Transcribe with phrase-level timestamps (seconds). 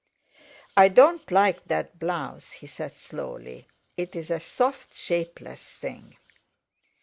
[0.75, 6.17] "I don't like that blouse," he said slowly, "it's a soft, shapeless thing!"